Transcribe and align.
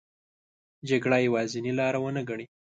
جګړه 0.89 1.17
یوازینې 1.27 1.71
لار 1.79 1.95
ونه 1.99 2.21
ګڼي. 2.29 2.45